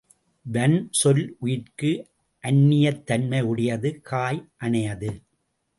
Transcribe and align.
வன்சொல் 0.53 1.33
உயிர்க்கு 1.41 1.91
அந்நியத் 2.43 3.03
தன்மையுடையது 3.05 4.01
காய் 4.01 4.49
அணையது. 4.59 5.11